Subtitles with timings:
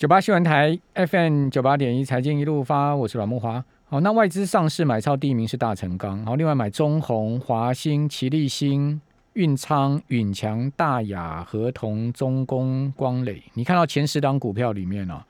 [0.00, 3.62] 九八新闻台 FM 九八点一财经一路发，我是阮木华。
[3.84, 8.98] 好，那外资上市买超第一名是大成钢，好，另外买中红、华兴、奇力新、
[9.34, 13.42] 运昌、允强、大雅、合同、中工、光磊。
[13.52, 15.22] 你看到前十档股票里面呢，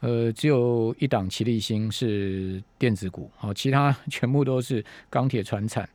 [0.00, 5.88] 呃，只有一档奇力新是电子股，好，其他 全部都是钢铁、船产。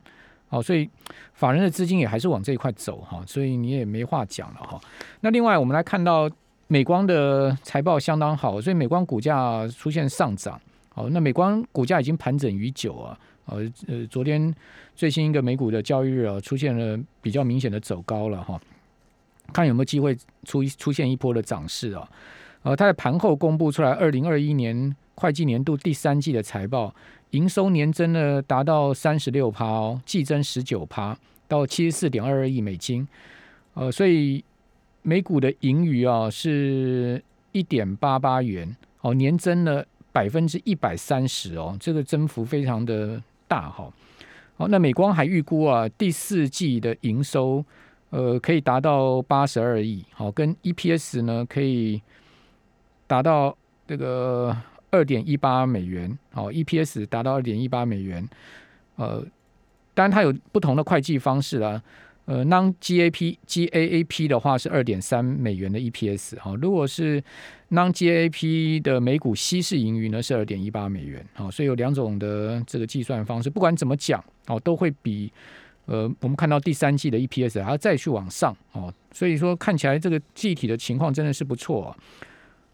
[0.48, 0.90] 好，所以
[1.34, 4.80] 法人的资金也还是往这一块走哈，所以你也没话讲了哈。
[5.20, 6.28] 那另外我们来看到。
[6.66, 10.60] 美光的财报相当好，所以美光股价出现上涨。
[10.88, 13.18] 好，那美光股价已经盘整已久啊。
[13.46, 14.54] 呃呃，昨天
[14.96, 18.58] 最新一个美股的交易日啊，出现了比较明显的走高了哈。
[19.52, 22.08] 看有没有机会出出现一波的涨势啊？
[22.62, 26.94] 呃，它在盘后公布出来二零二一年会计年度第三季的财报，
[27.32, 31.14] 营收年增呢达到三十六趴哦，季增十九趴，
[31.46, 33.06] 到七十四点二二亿美金。
[33.74, 34.42] 呃，所以。
[35.06, 37.22] 美股的盈余啊是
[37.52, 43.92] 一点八八元，哦，年增了百分之一百三十哦，这个增幅非常的大哈。
[44.56, 47.62] 好，那美光还预估啊，第四季的营收
[48.08, 52.00] 呃可以达到八十二亿，好，跟 EPS 呢可以
[53.06, 53.54] 达到
[53.86, 54.56] 这个
[54.90, 58.26] 二点一八美元，好，EPS 达到二点一八美元，
[58.96, 59.22] 呃，
[59.92, 61.82] 当然它有不同的会计方式啦。
[62.26, 67.22] 呃，non G A P GAAP 的话是二点三美元的 EPS 哈，如果是
[67.70, 75.30] non G A P 的每股稀释盈余呢是二点一八美元，好，所以有两种的这个计算方式，不管怎么讲哦，都会比
[75.84, 81.94] 呃我们看到第三季的 EPS 还要再去往上哦，所以说看起来这个记体的情况真的是不错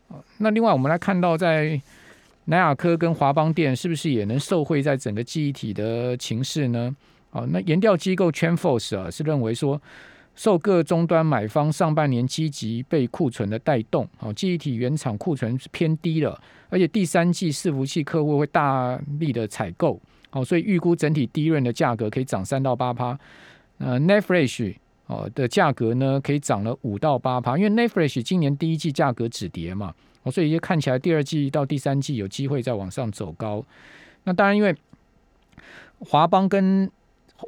[0.09, 0.23] 啊。
[0.39, 1.81] 那另外我们来看到在
[2.45, 6.95] 南亚科跟华邦电是不是也能受惠在整个记忆体的情势呢？
[7.31, 9.81] 好，那研调机构 TrendForce 啊是认为说，
[10.35, 20.01] 受各终端买方上半年积极被库存的带动，好，记忆体原厂库存是偏低了，而且第三季伺服器客户会大力的采购，
[20.31, 23.19] 好，所以预估整体低润的价格可以涨三到八趴。
[23.79, 28.09] 呃 n e t f r e s h 哦的价格呢可以涨了五到八趴，因为 n e t f r e
[28.09, 33.65] s h 今年第一季价格止跌嘛，哦，所以就看起来第二季到第三季有机会再往上走高。
[34.25, 34.75] 那当然，因为
[36.01, 36.91] 华邦跟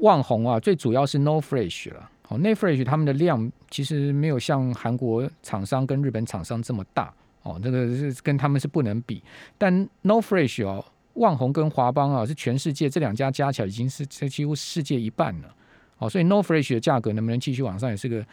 [0.00, 2.10] 旺宏啊，最主要是 No Fresh 了。
[2.28, 7.12] 哦，No Fresh 他们的量其实没有像韩国厂商跟日本厂商这么大。
[7.42, 9.22] 哦，这个是跟他们是不能比。
[9.58, 15.54] 但 No Fresh 哦，旺宏跟华邦啊，是全世界这两家加起来已经是这几乎世界一半了。
[15.98, 18.24] 哦，所以 No Fresh 的价格能不能继续往上，也是个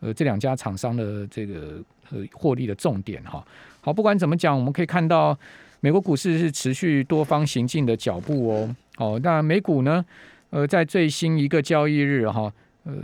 [0.00, 1.80] 呃这两家厂商的这个
[2.10, 3.42] 呃获利的重点哈。
[3.80, 5.38] 好，不管怎么讲，我们可以看到
[5.80, 8.76] 美国股市是持续多方行进的脚步哦。
[8.98, 10.04] 哦，那美股呢？
[10.50, 12.52] 呃，在最新一个交易日哈，
[12.84, 12.94] 呃，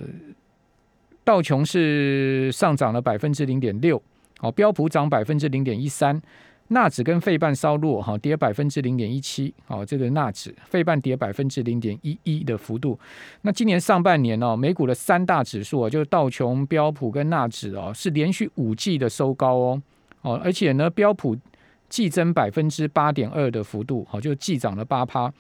[1.23, 4.01] 道琼是上涨了百分之零点六，
[4.39, 6.21] 好，标普涨百分之零点一三，
[6.69, 12.99] 纳指跟费半稍弱哈，跌百分之零点一七，好，这个纳指费半跌百分之零点一一的幅度。
[13.43, 19.83] 那今年上半年呢，美股的三大指数啊，就是道琼、标普跟纳指哦，是连续五季的收高哦，
[20.23, 21.37] 哦，而且呢，标普
[21.91, 25.31] 季增百分之八点二的幅度，好，就季涨了八趴。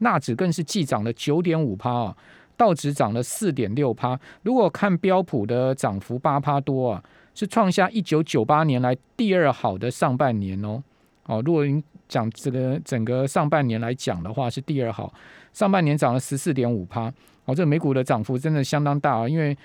[0.00, 2.16] 纳指更是季涨了九点五趴啊，
[2.56, 4.18] 道指涨了四点六趴。
[4.42, 7.02] 如果看标普的涨幅八趴多啊，
[7.34, 10.82] 是创下一九九八年来第二好的上半年哦。
[11.26, 15.12] 哦，如果您讲这个整个上半年来讲的话，是第二好，
[15.52, 17.12] 上半年涨了十四点五趴。
[17.44, 19.56] 哦，这美股的涨幅真的相当大啊，因为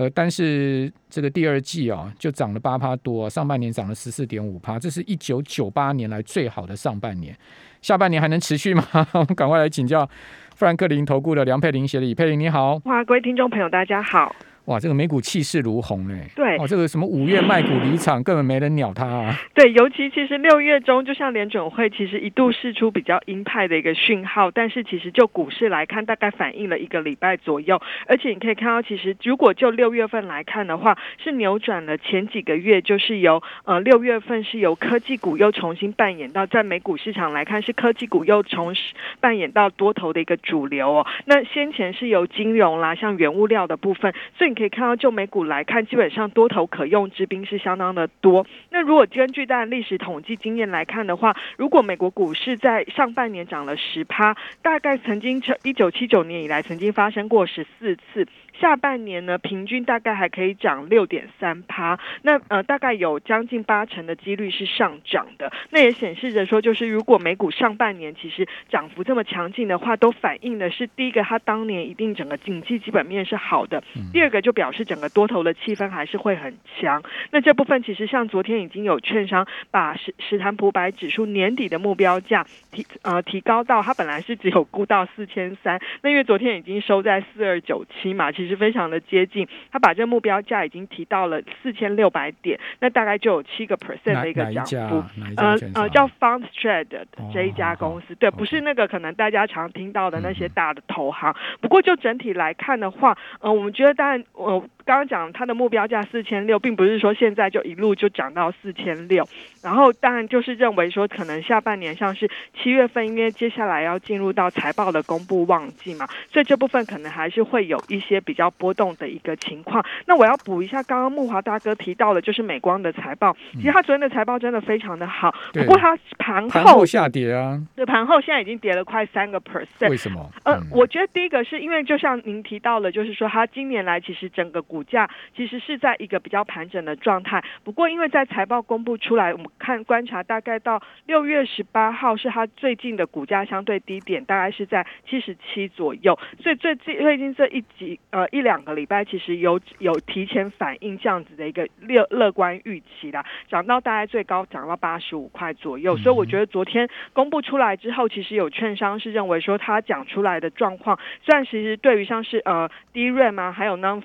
[0.00, 7.36] 呃，但是这个第二季啊，就涨了八趴多，上半年涨了十四点五趴，这是一九九八年来最好的上半年。
[7.82, 8.82] 下半年还能持续吗？
[9.12, 10.08] 我们赶快来请教
[10.56, 12.80] 富兰克林投顾的梁佩玲协理，佩玲你好。
[12.86, 14.34] 哇，各位听众朋友，大家好。
[14.66, 16.28] 哇，这个美股气势如虹哎！
[16.36, 19.34] 对，哦，这个什么五月卖股离场，根本没人鸟它啊！
[19.54, 27.80] 对，尤其其实六月中，就像联准会其实一度试出比较鹰派的一个讯号，但是其实就股市来看，大概反映了一个礼拜左右。
[28.06, 38.72] 而且你可以看到，其实如果就六月份来看的话，是扭转了前几个月，就是由呃六月份是由科技股又重新扮演到在美股市场来看，是科技股又重
[39.20, 41.06] 扮演到多头的一个主流哦。
[41.24, 44.50] 那先前是由金融啦，像原物料的部分，所以。
[44.60, 48.46] 可以看到，就美股来看，基本上多头可用之兵是相当的多。
[48.70, 58.26] 那如果根据大历史统计经验来看的话，如果美国股市在上半年涨了十趴，大概曾经一九七九年以来曾经发生过十四次。
[58.60, 65.50] 下半年呢，平均大概还可以涨六点三趴，那呃大概有将近八成的几率是上涨的。
[65.70, 73.80] 那也显示着说，就是如果美股上半年其实涨幅这么强劲的话，都反映的是第一个，它当年一定整个经济基本面是好的；
[74.12, 77.02] 第二个就表示整个多头的气氛还是会很强。
[77.30, 95.02] 那这部分其实像昨天已经有券商把石石潭普百指数年底的目标价提呃提高到，它本来是只有估到四千三，那因为昨天已经收在四二九七嘛，其实非常的接近，它把这目标价已经提到了四千六百点，那大概就有七个 percent 的一个涨幅。
[95.36, 101.34] 呃呃，叫 FundStrad 的这一家公司，对，不是那个可能大家常听到的那些大的投行。
[101.60, 104.64] 不过就整体来看的话，呃，我们觉得当然我。
[104.90, 109.24] 刚刚讲它的目标价四千六，并不是说现在就一路就涨到四千六，
[109.62, 112.28] 然后当然就是认为说可能下半年像是
[112.60, 119.80] 七月份，因为接下来要进入到财报的公布旺季嘛，所以这部分可能还是会有一些比较波动的一个情况。
[120.06, 130.28] 那我要补一下，刚刚木华大哥提到的，就是美光的财报，其实他昨天的财报真的非常的好，不过它盘后下跌啊，对，盘后现在已经跌了快三个 percent，为什么？
[130.42, 164.02] 呃，我觉得第一个是因为就像您提到的，就是说它今年来其实整个股股价其实是在一个比较盘整的状态，不过因为在财报公布出来，我们看观察大概到六月十八号是它最近的股价相对低点，大概是在七十七左右，所以最近最近这一集呃一两个礼拜其实有有提前反映这样子的一个乐乐观预期啦，涨到大概最高涨到八十五块左右，所以我觉得昨天公布出来之后，其实有券商是认为说他讲出来的状况，虽然其实对于像是呃 DRAM 啊，还有 non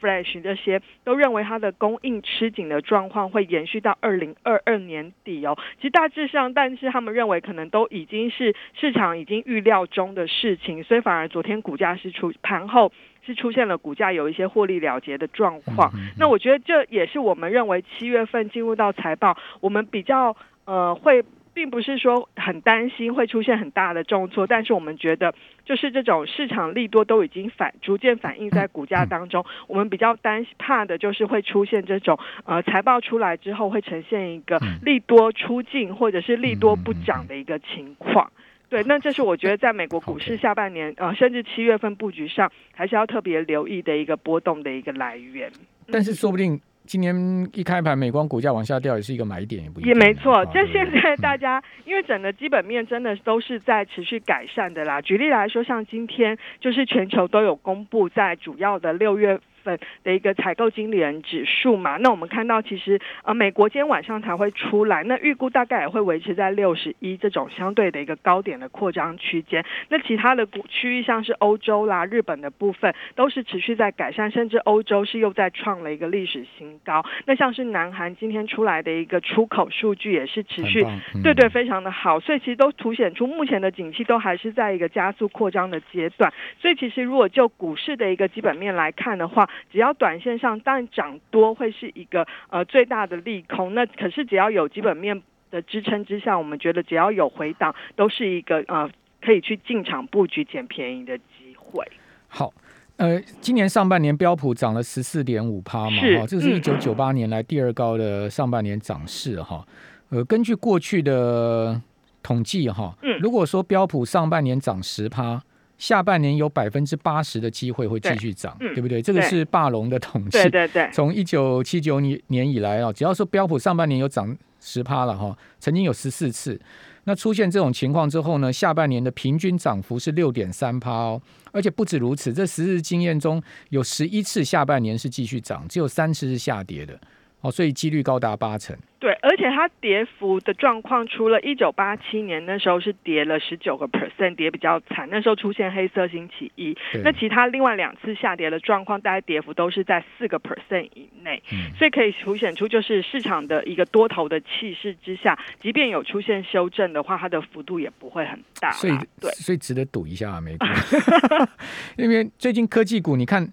[0.00, 5.56] Flash 这些都认为它的供应吃紧的状况会延续到二零二二年底哦。
[5.76, 12.90] 其实大致上，但是他们认为可能都已经是市场已经预料中的事情，所以反而昨天股价是出盘后
[13.24, 15.92] 是出现了股价有一些获利了结的状况。
[16.18, 21.24] 那我觉得这也是我们认为七月份进入到财报，我们比较呃会。
[21.58, 25.34] 并不是说很担心会出现很大的重挫，但是我们觉得
[25.64, 29.44] 就是这种市场利多都已经反逐渐反映在股价当中。
[29.66, 38.30] 我们比较担怕的就是会出现这种呃财报出来之后会呈现一个利多出尽或者是利多不涨的一个情况。
[38.68, 45.50] 对，那这是我觉得在美国股市下半年呃甚至七月份布局上还是要特别留意的一个波动的一个来源。
[45.90, 46.60] 但是说不定。
[46.88, 47.14] 今年
[47.52, 50.42] 一开盘，美光股价往下掉，也是一个买点，也不也没错。
[50.46, 54.98] 就现在大家，因为整个基本面真的都是在持续改善的啦。
[55.02, 59.38] 举例来说，像今天就是全球都有公布在主要的六月。
[59.68, 69.62] 份的一个采购经理人指数嘛，那我们看到其实呃美国今天晚上才会出来，那预估大概也会维持在六十一这种相对的一个高点的扩张区间。
[69.90, 77.04] 那其他的股区域像是欧洲啦、日本的部分都是持续在改善，甚至欧洲是又在创了一个历史新高。
[77.26, 80.86] 那像是南韩今天出来的一个出口数据也是持续
[81.22, 86.32] 对对非常的好，所以其实都凸显出目前的景气都还是在一个加速扩张的阶段。
[86.60, 98.90] 所以其实如果就股市的一个基本面来看的话，只要短线上当然涨多会是一个呃最大的利空，那可是只要有基本面的支撑之下，我们觉得只要有回档，都是一个呃
[99.22, 101.84] 可以去进场布局捡便宜的机会。
[102.28, 102.52] 好，
[102.96, 109.66] 呃，今年上半年标普涨了十四点五趴嘛，哈，这是一九九八年来第二高的上半年涨势哈。
[110.10, 111.80] 呃，根据过去的
[112.22, 115.42] 统计哈，嗯，如果说标普上半年涨十趴。
[115.78, 119.00] 下半年有百分之八十的机会会继续涨，对不对？
[119.00, 120.30] 这个是霸龙的统计。
[120.30, 120.90] 对对对。
[120.92, 126.60] 从一九七九年年以来啊，只要说标普上半年有涨十趴了哈，曾经有十四次。
[127.04, 137.00] 那出现这种情况之后呢，下半年的平均涨幅是六点三趴哦，而且不止如此，这十日经验中有十一次下半年是继续涨，只有三次是下跌的。
[137.40, 138.76] 哦，所以几率高达八成。
[138.98, 146.76] 对，而且它跌幅的状况，除了一九八七年那时候是跌了十九个 percent，跌比较惨，那时候出现黑色星期一。
[147.04, 151.40] 那其他另外两次下跌的状况，大概跌幅都是在四个 percent 以内。
[151.76, 158.72] 所以可以凸显出，就是市场的一个多头的气势之下，即便有出现修正的话，它的幅度也不会很大。
[158.72, 160.66] 所以，对，所以值得赌一下美股。
[161.96, 163.48] 因为最近科技股，你看，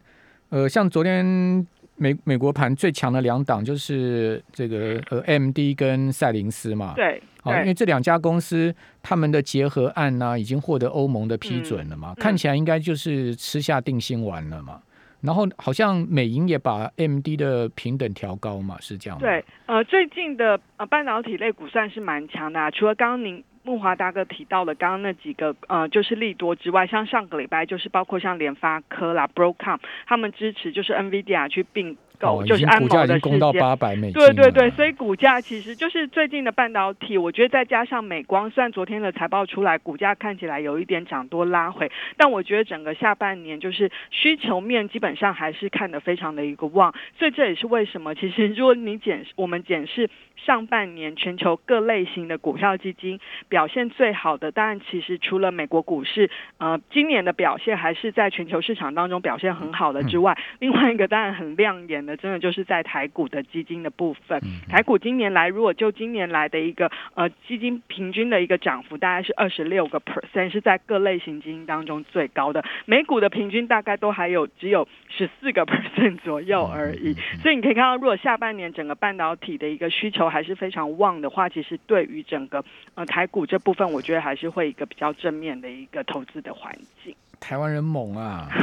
[0.50, 1.68] 呃，像昨天。
[1.98, 14.82] 美美国盘最强的两档就是这个呃 M D 跟赛灵思嘛，对，好，因为这两家公司他们的结合案呢已经获得欧盟的批准了嘛，看起来应该就是吃下定心丸了嘛。
[15.22, 19.26] 然后好像美银也把 M D 的平等调高嘛，是这样吗？
[19.26, 23.44] 对，呃，最近的呃半导体类股算是蛮强的，除了刚刚您。
[23.66, 31.98] 木华大哥提到了刚刚那几个呃，就是利多之外，像上个礼拜就是包括像联发科啦、Broadcom 他们支持就是 NVIDIA 去并。
[32.22, 34.14] 哦，就是安谋的攻到八百美金。
[34.14, 50.10] 对对对，所以股价其实就是最近的半导体，我觉得再加上美光，虽然昨天的财报出来，股价看起来有一点涨多拉回，但我觉得整个下半年就是需求面基本上还是看得非常的一个旺，所以这也是为什么，其实如果你检我们检视
[50.46, 53.20] 上半年全球各类型的股票基金
[53.50, 56.30] 表现最好的，当然其实除了美国股市，
[56.60, 62.05] 呃，今年的表现还是在全球市场当中表现很好的之外，另外一个当然很亮眼。
[62.06, 72.64] 那真的就是在台股的基金的部分，台股今年来，如果就今年来的一个呃基金平均的一个涨幅，大概是二十六个 percent，是在各类型基金当中最高的。
[72.86, 77.14] 美股的平均大概都还有只有十四个 percent 左右而已。
[77.42, 87.16] 所以你可以看到，如果下半年整个半导体的一个需求还是非常旺的话，其实对于整个呃台股这部分，我觉得还是会一个比较正面的一个投资的环境。
[87.40, 88.50] 台湾人猛啊！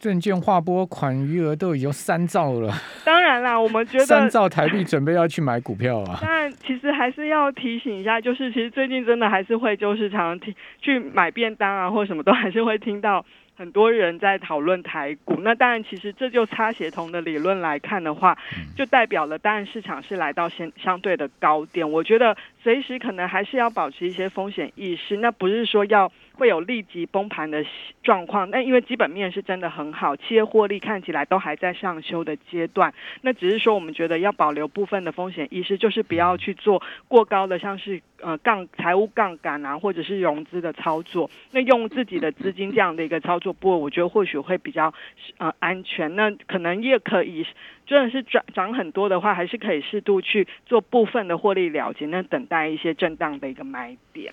[0.00, 2.74] 证券划拨款余额都已经三兆了。
[3.04, 6.18] 当然啦，我们觉得三兆台币准备要去买股票啊。
[6.20, 13.24] 但其实还是要提醒一下，就是其实最近真的还是会就是常常听去买便当啊，或什么都还是会听到
[13.56, 15.36] 很多人在讨论台股。
[15.42, 18.36] 那当然，其实这就差协同的理论来看的话，
[18.76, 21.88] 就代表了当然市场是来到相相对的高点。
[21.88, 25.18] 我觉得随时可能还是要保持一些风险意识。
[25.18, 26.10] 那不是说要。
[26.40, 27.62] 会有立即崩盘的
[28.02, 32.94] 状况，那因为基本面是真的很好，企业获利看起来都还在上修的阶段。
[33.20, 41.30] 那只是说，我们觉得要保留部分的风险意识，就是不要去做过高的，像是呃杠财务杠杆啊，或者是融资的操作。
[41.52, 44.94] 那用自己的资金这样的一个操作，不过我觉得或许会比较
[45.36, 46.16] 呃安全。
[46.16, 47.46] 那可能也可以，
[47.84, 54.32] 真的是涨涨很多的话，还是可以适度去做部分的获利了结，那等待一些震荡的一个买点。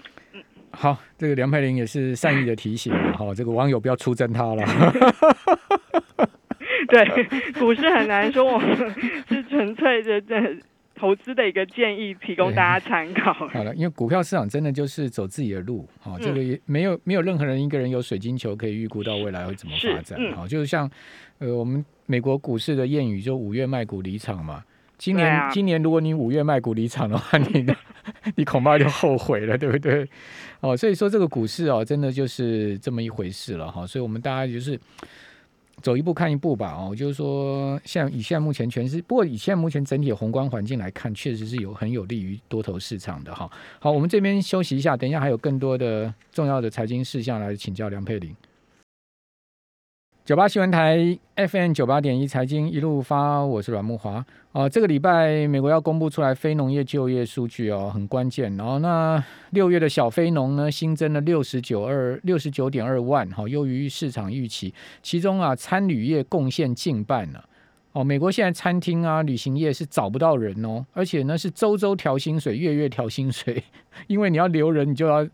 [0.72, 0.78] 嗯。
[0.78, 4.64] 好，这个梁佩玲也是善意的提醒 哈，这个网友不要出征他了。
[6.88, 7.06] 对，
[7.60, 8.76] 股市很难说，我们
[9.28, 10.56] 是纯粹的在
[10.96, 13.34] 投资的一个建议，提供大家参考。
[13.34, 20.90] 好了，因为股票市场真的就是走自己的路，哈，这个也没有没有任何人一个人有水晶球可以预估到未来会怎么发展，好，就是像
[21.40, 24.64] 呃我们美国股市的谚语，就五月卖股离场嘛。
[24.98, 27.66] 今年今年如果你五月卖股离场的话，你
[28.36, 30.08] 你恐怕就后悔了，对不对？
[30.60, 33.86] 哦，所以说这个股市哦，真的就是这么一回事了哈。
[33.86, 34.80] 所以我们大家就是
[35.82, 36.74] 走一步看一步吧。
[36.74, 43.48] 哦，就是说，像以现在目前全是，不过以现在目前整体宏观环境来看，确实是有很有利于多头市场的哈。
[43.80, 48.36] 好，我们这边休息一下，等一下还有更多的重要的财经事项来请教梁佩玲。
[50.28, 54.26] 九八新闻台 FM 九八点一财经一路发，我是阮木华。
[54.52, 58.54] 哦，这个礼拜美国要公布出来非农业就业数据哦，很关键。
[58.58, 64.74] 然后那六月的小非农呢，新增了六十九二六十九点二万，好，优于市场预期。
[65.02, 67.46] 其中啊，餐旅业贡献近半了。
[67.94, 73.64] 哦，美国现在餐厅啊、旅行业是找不到人哦，而且呢是周周调薪水，月月调薪水，
[74.08, 75.26] 因为你要留人，你就要。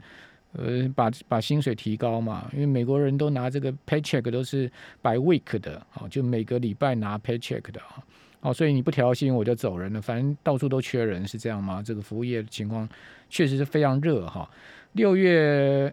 [0.55, 4.69] 呃，把把薪水提高嘛，因为美国人都拿这个 paycheck 都是
[5.01, 7.97] by week 的，好，就每个礼拜拿 paycheck 的啊，
[8.39, 11.81] 好，所以你不调薪我就走人了，反正到处都缺人，是这样吗？
[11.83, 12.87] 这个服务业的情况
[13.31, 14.47] 确实是非常热哈。
[14.91, 15.91] 六月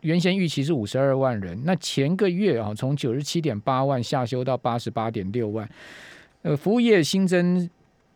[0.00, 5.68] 原先预期是五十二万人，那前个月啊，从九十七点八万下修到八十八点六万，
[6.42, 7.70] 呃，服务业新增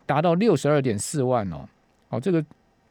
[0.07, 1.69] 达到六十二点四万哦，
[2.09, 2.45] 哦，这个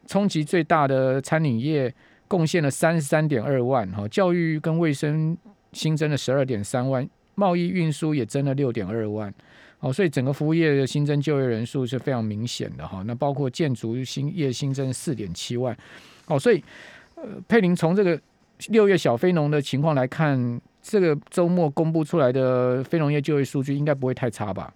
[0.08, 1.94] 冲击最大的餐饮业。
[2.32, 5.38] 贡献了三十三点二万，哈，教育跟卫生
[5.74, 9.34] 新增了十二点三万，贸易运输也增了六点二万，
[9.82, 13.04] 哦，所以整个服务业的新增就业人数是非常明显的哈。
[13.06, 15.78] 那包括建筑新业新增四点七万，
[16.28, 16.64] 哦，所以
[17.16, 18.18] 呃，佩林从这个
[18.70, 24.74] 六月小非农的情况来看，这个周末公布出来的非农业就业数据应该不会太差吧？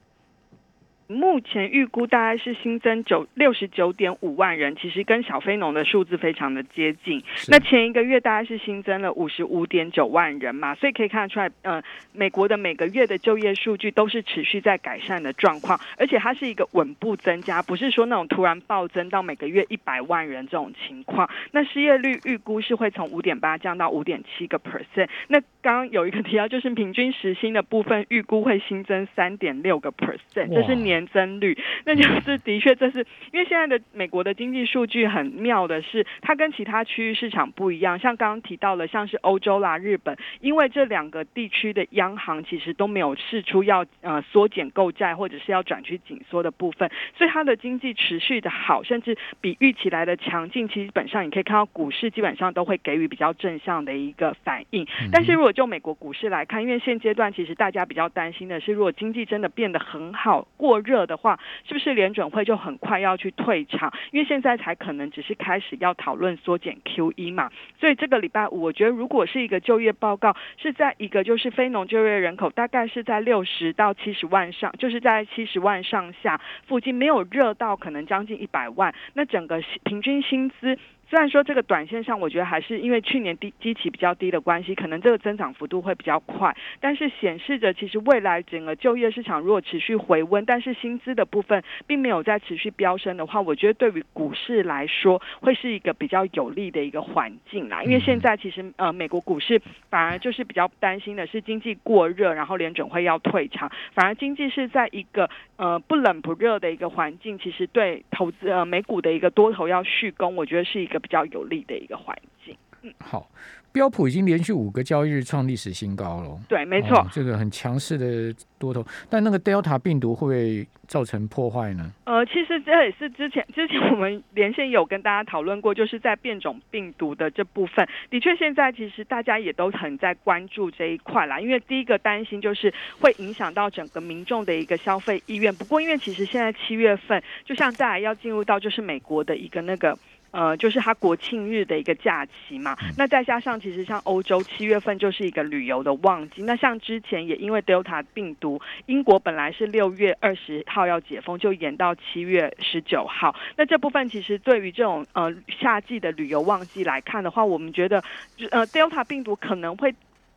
[1.07, 7.21] 目前预估大概是新增九六十九点五万人，其实跟小非农的数字非常的接近。
[7.47, 11.79] 那前一个月大概是新增了五十五点九万人嘛，所以可以看得出来，呃，
[12.12, 21.29] 美国的每个月的就业数据都是持续在改善的状况，而且它是一个稳步增加，不是说那种突然暴增到每个月一百万人这种情况。
[21.51, 25.07] 那失业率预估是会从五点八降到五点七个 percent。
[25.27, 30.95] 那刚刚有一个提到，就是平均时薪的部分预估会新增三点六个 percent，这是年。
[30.96, 33.00] 年增率，那就是的确这是
[33.34, 50.70] 因为现在的美国的经济数据很妙的是，它跟其他区域市场不一样，像刚刚提到了像是欧洲啦、日本，因为这两个地区的央行其实都没有试出要呃缩减购债或者是要转趋紧缩的部分，所以它的经济持续的好，甚至比预期来的强劲。
[50.70, 63.92] 其实本上你可以看到股市基本上都会给予比较正向的一个反应，但是如果就美国股市来看，因为现阶段其实大家比较担心的是，如果经济真的变得很好、过热的话，是不是联准会就很快要去退场？
[64.12, 67.50] 因为现在才可能只是开始要讨论缩减 Q E 嘛，
[67.80, 80.77] 所以这个礼拜五，我觉得如果是一个就业报告是在一个就是非农就业人口大概是在六十到七十万上，就是在七十万上下附近，没有热到可能将近一百万，那整个平均薪资。
[81.07, 86.55] 虽然说这个短线上，我觉得还是因为去年低基期比较低的关系，可能这个增长幅度会比较快。
[86.79, 97.83] 但是显示着，其实未来整个就业市场如果持续回温，但是薪资的部分并没有在持续飙升的话，我觉得对于股市来说会是一个比较有利的一个环境啦。
[97.83, 110.95] 因为现在其实呃，美国股市反而就是比较担心的是经济过热，然后联准会要退场，反而经济是在一个呃不冷不热的一个环境，其实对投资呃美股的一个多头要续攻，我觉得是一个。
[111.00, 112.56] 比较有利的一个环境。
[112.82, 113.28] 嗯，好，
[113.72, 116.40] 标普已经连续五个交易日创历史新高了。
[116.48, 118.86] 对，没错，这个很强势的多头。
[119.10, 121.92] 但那个 Delta 病毒会不会造成破坏呢？
[122.04, 131.40] 呃，其实这也是之前之前我们连线有跟大家讨论过，就是在变种病毒的这部分，的确现在其实大家也都很在关注这一块啦。
[131.40, 135.52] 因为第一个担心就是会影响到整个民众的一个消费意愿。
[135.56, 139.98] 不过因为其实现在七月份，就像再来要进入到就是美国的一个那个。
[140.36, 153.34] 呃，就是它国庆日的一个假期嘛，那再加上其实像欧洲七月份就是一个旅游的旺季，那像之前也因为 Delta 病毒，英国本来是六月二十号要解封，就延到七月十九号。
[153.56, 158.04] 那这部分其实对于这种呃夏季的旅游旺季来看的话，我们觉得
[158.51, 159.96] 呃 Delta 病毒可能会。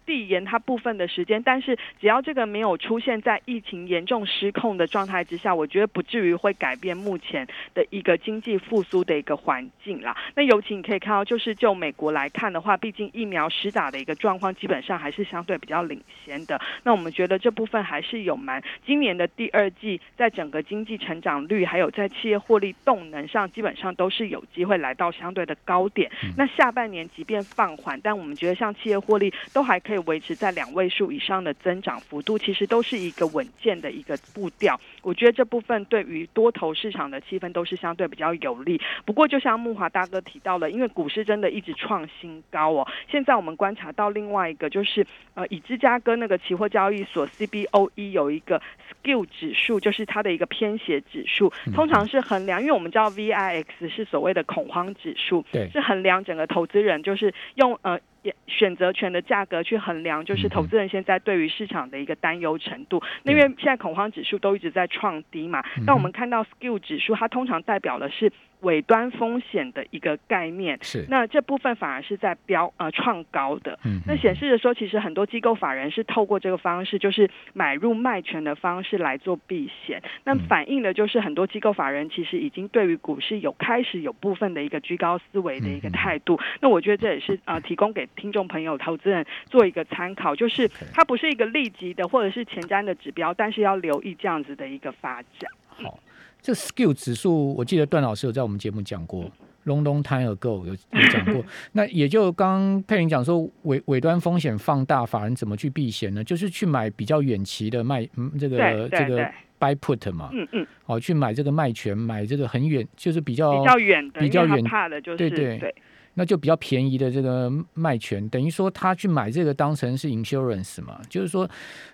[0.08, 10.16] 递延它部分的时间，但是只要这个没有出现在疫情严重失控的状态之下，我觉得不至于会改变目前的一个经济复苏的一个环境啦。
[10.34, 16.58] 那尤其你可以看到，就是就美国来看的话，毕竟疫苗施打的一个状况基本上还是相对比较领先的。
[16.84, 26.10] 那我们觉得这部分还是有蛮今年的第二季，在整个经济成长率还有在企业获利动能上，基本上都是有机会来到相对的高点。
[26.34, 29.97] 那下半年即便放缓，但我们觉得像企业获利都还可以。
[30.00, 34.78] 维持在两位数以上的增长幅度，其实都是一个稳健的一个步调。
[35.02, 38.80] 我觉得这部分对于多头市场的气氛都是相对比较有利。
[39.04, 42.86] 不过，就像木华大哥提到了，因为股市真的一直创新高哦。
[43.10, 57.98] 现在我们观察到另外一个，就是呃，以芝加哥那个期货交易所 CBOE 有一个 Skill 指数，就是它的一个偏斜指数，通常是衡量，因为我们知道 VIX 是所谓的恐慌指数，对，是衡量整个投资人就是用呃。
[58.46, 63.02] 选择权的价格去衡量，就是投资人现在对于市场的一个担忧程度。
[63.22, 68.32] 那因为现在恐慌指数都一直在创低嘛，那我们看到 Skill 指数，它通常代表的是。
[68.60, 71.06] 尾端风险的一个概念，是。
[71.08, 90.68] 那这部分反而是在标呃创高的，嗯，那显示着说，其实很多机构法人是透过这个方式，就是买入卖权的方式来做避险，那反映的就是很多机构法人其实已经对于股市有开始有部分的一个居高思维的一个态度，那我觉得这也是呃提供给听众朋友、投资人做一个参考，就是。
[90.94, 95.50] 它不是一个立即的或者是前瞻的指标，但是要留意这样子的一个发展。
[95.68, 95.98] 好。
[96.40, 99.24] 这 skill 指数，我记得段老师有在我们节目讲过
[99.66, 101.44] ，long long time ago 有有讲过。
[101.72, 106.22] 那也就刚佩林讲说，尾尾端风险放大，法人怎么去避险呢？
[106.24, 109.24] 就是去买比较远期的卖，嗯这个这个
[109.58, 115.74] buy put 嘛，嗯嗯，好，去买这个卖权，买这个很远，就是比较比较远的，比较远怕的，就是对对。
[116.18, 121.48] 那就比较便宜的这个卖权，等于说他去买这个当成是 insurance 嘛，就是说，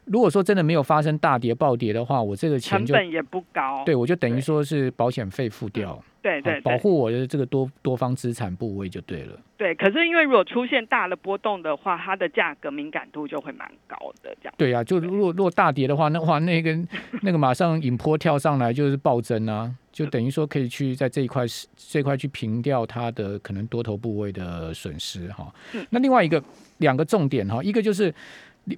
[0.07, 6.03] 如果说真的没有发生大跌暴跌的话，我这个钱成本也不高，对我就等于说是保险费付掉。
[6.25, 9.39] 对对，保护我的这个多多方资产部位就对了。
[9.59, 14.35] 对，可是因为如果出现大的波动的话，它的价格敏感度就会蛮高的。
[14.41, 14.55] 这样。
[14.57, 16.75] 对啊，就如果如果大跌的话，那话那个
[17.21, 21.45] 那个马上引坡跳上来就是暴增啊，就等于说可以去在这一块
[21.77, 25.53] 这一块去平掉它的可能多头部位的损失哈。
[25.91, 26.43] 那另外一个
[26.79, 28.13] 两个重点哈，一个就是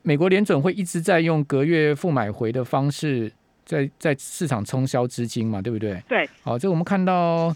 [0.03, 3.31] 美国联准会一直在用隔月负买回的方式。
[3.67, 6.01] 在在市场冲销资金嘛，对不对？
[6.09, 6.27] 对。
[6.43, 7.55] 好，这我们看到，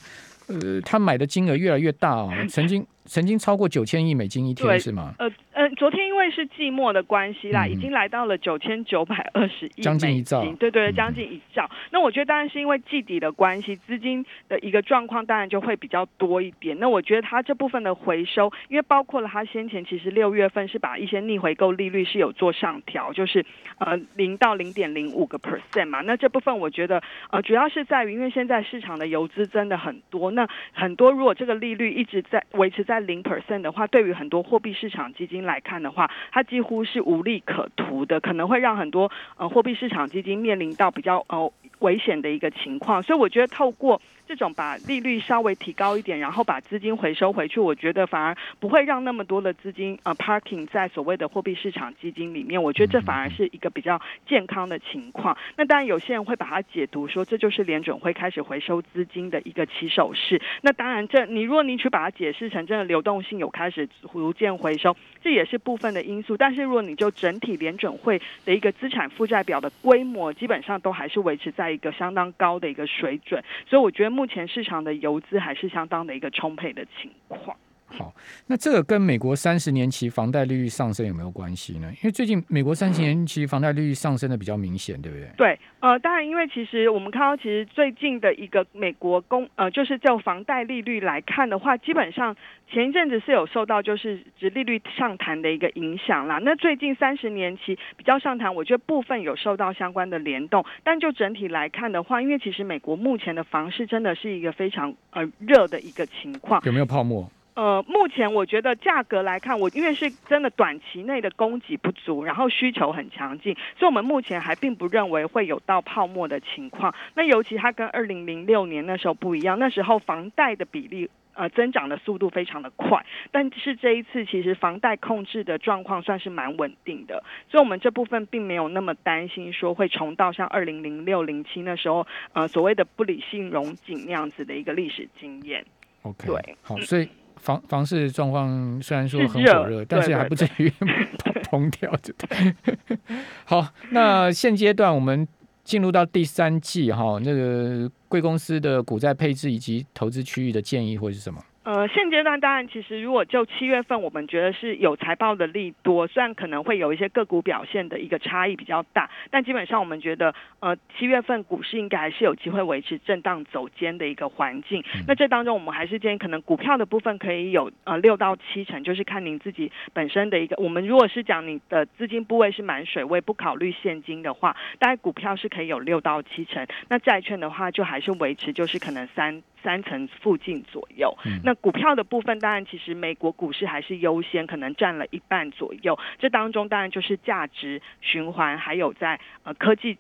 [0.49, 5.13] 呃，他买的金额越来越大哦， 曾经曾经超过九千亿美金一天，是吗？
[5.19, 11.69] 呃呃，昨天因为是季末的关系啦，嗯已经来到了九千九百二十亿将近一兆，对对将近一兆。
[11.91, 16.79] 那我觉得当然是因为季底的关系，资金的一个状况当然就会比较多一点。
[16.79, 23.45] 那我觉得它这部分的回收，因为包括了它先前其实六月份是把一些逆回购利率是有做上调，就是
[23.79, 26.01] 呃零到零点零五个 percent 嘛。
[26.03, 43.03] 那这部分我觉得呃主要是在于，因为现在市场的游资真的很多，那很多如果这个利率一直在维持在零 percent 的话，对于很多货币市场基金来看的话，它几乎是无利可图的，可能会让很多呃货币市场基金面临到比较呃危险的一个情况。
[43.03, 52.63] 所以我觉得透过这种把利率稍微提高一点，然后把资金回收回去，我觉得反而不会让那么多的资金呃 parking 在所谓的货币市场基金里面。
[52.63, 55.37] 我觉得这反而是一个比较健康的情况。
[55.57, 60.41] 那当然有些人会把它解读说这就是联准会开始回收资金的一个起手式。
[60.63, 66.37] 那当然这你如果你去把它解释成真的流动性有开始逐渐回收，这也是部分的因素。
[66.37, 77.57] 但是如果你就整体联准会的一个资产负债表的规模，基本上都还是维持在一个相当高的一个水准，所以我觉得目前市场的游资还是相当的一个充沛的情况。
[77.93, 78.15] 好，
[78.47, 81.91] 那这个跟美国三十年期房贷利率上升有没有关系呢？
[81.97, 85.29] 因为最近美国三十年期房贷利率上升的比较明显，对不对？
[85.37, 92.37] 对，呃，当然，因为其实我们看到，其实最近的一个美国公呃，就是就房贷利率来看的话，基本上
[92.71, 96.39] 前一阵子是有受到就是殖利率上弹的一个影响啦。
[96.39, 106.63] 那最近三十年期比较上弹，我觉得部分有受到相关的联动，但就整体来看的话，因为其实美国目前的房市真的是一个非常呃热的一个情况。
[106.65, 107.29] 有没有泡沫？
[107.61, 116.95] 呃，目前我觉得价格来看，我因为是真的短期内的供给不足，然后需求很强劲，所以我们目前还并不认为会有到泡沫的情况。
[117.13, 121.11] 那尤其它跟二零零六年那时候不一样，那时候房贷的比例。
[121.33, 135.65] 呃，增长的速度非常的快，但是这一次其实房贷控制的状况算是蛮稳定的，所以我们这部分并没有那么担心说会重到像二零零六零七那时候呃所谓的不理性融景那样子的一个历史经验。
[136.03, 137.09] OK，对好，所以
[137.41, 140.89] 房房市状况虽然说很火热，但是还不至于崩
[141.51, 143.09] 崩掉，对不对？
[143.45, 145.27] 好，那现阶段我们
[145.65, 151.41] 进入到第三季哈，那个贵公司的股债配置以及投资区域的建议会是什么？
[151.63, 164.83] 呃，现阶段当然，其实如果就七月份，我们觉得是有财报的利多，虽然可能会有一些个股表现的一个差异比较大，但基本上我们觉得，呃，七月份股市应该还是有机会维持震荡走坚的一个环境。
[165.07, 170.57] 那这当中，我们还是建议可能股票的部分可以有呃六到七成，就是看您自己本身的一个。
[170.57, 176.67] 我们如果是讲你的资金部位是满水位，不考虑现金的话，大概股票是可以有六到七成。
[176.89, 181.15] 那债券的话，就还是维持就是可能三三成附近左右。
[181.25, 185.97] 嗯那股股票的部分，当然其实美国股市还是优先，可能占了一半左右。
[186.19, 189.97] 这当中当然就是价值循环，还有在呃科技。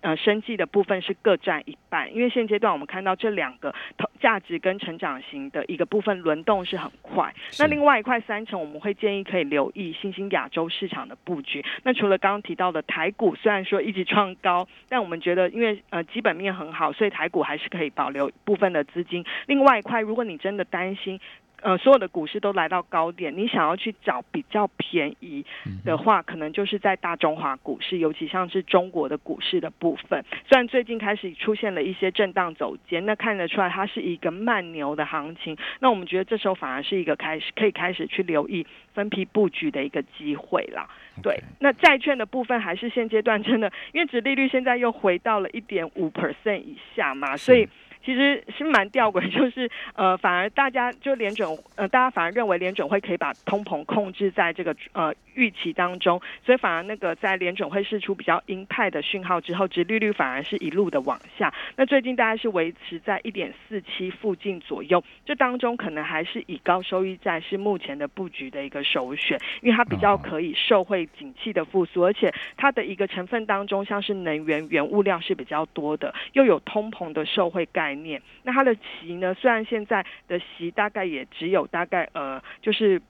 [0.00, 7.34] 呃，生计的部分是各占一半，因为现阶段我们看到这两个投价值跟成长型的一个部分轮动是很快。
[7.58, 11.64] 那另外一块三成，我们会建议可以留意新兴亚洲市场的布局。
[11.82, 19.24] 那除了刚刚提到的台股，虽然说一直创高，但我们觉得因为呃基本面很好，所以台股还是可以保留部分的资金。
[19.46, 21.20] 另外一块，如果你真的担心。
[21.62, 30.24] 呃，所有的股市都来到高点，你想要去找比较便宜嗯的话，可能就是在大中华股市，尤其像是中国的股市的部分。
[30.48, 35.56] 虽然最近开始出现了一些震荡走坚，那看得出来它是一个慢牛的行情。
[35.78, 40.88] 那我们觉得这时候反而是一个开始可以开始去留意分批布局的一个机会啦。
[41.22, 47.68] 对那债券的部分还是现阶段真的，因为殖利率现在又回到了一点五 percent 以下嘛，所以。
[48.04, 61.52] 其实是蛮吊诡， 就是呃，反而大家就联准呃，大家反而认为联准会可以把通膨控制在这个呃预期当中，所以反而那个在联准会释出比较鹰派的讯号之后，殖利率反而是一路的往下。
[61.76, 78.20] 那最近大概是维持在一点四七附近左右，这当中可能还是以高收益债是目前的布局的一个首选，因为它比较可以受惠景气的复苏，而且它的一个成分当中，像是能源原物料是比较多的，又有通膨的受惠概念。
[78.42, 83.00] 那它的息呢，虽然现在的息大概也只有大概呃，就是。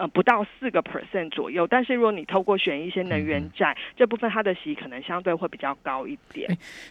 [0.00, 6.48] 呃，不到四个 percent 左右，但是如果你透过选一些能源债，这部分它的息可能相对会比较高一点。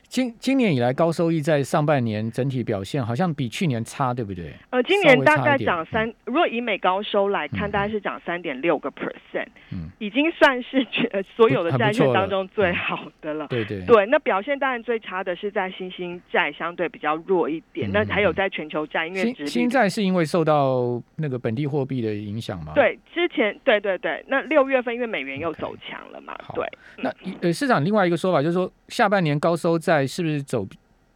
[0.08, 4.54] 今今年以来高收益在上半年整体表现好像比去年差，对不对？
[4.70, 13.48] 呃，今年大概涨三，如果以美高收来看，嗯大概是涨三点六个 percent，嗯，已经算是全呃所有的债券当中最嗯好的了。
[13.48, 22.74] 对对对，那表现当然最差的是在新兴债相对比较弱一点，嗯那还有在全球债，因为新新债是因为受到那个本地货币的影响吗？
[22.76, 26.66] 对，之前对对对，那六月份因为美元又走强了嘛好对，
[26.98, 30.68] 那呃，市场另外一个说法就是说，下半年高收债是不是走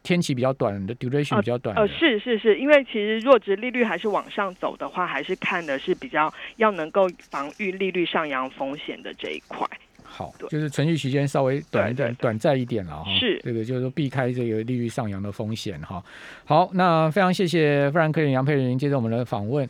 [0.01, 1.81] 天期比较短的 duration 比较短的？
[1.81, 9.65] 呃，是是是，因为其实弱值利率还是往上走的话，还是看的是比较要能够防御利率上扬风险的这一块。
[10.05, 13.11] 好，就是存续时间稍微短一点、短暂一点了哈。
[13.17, 16.03] 是这个就是说避开这个利率上扬的风险哈。
[16.45, 19.67] 好，那非常谢谢富兰克林杨佩玲接受我们的访问。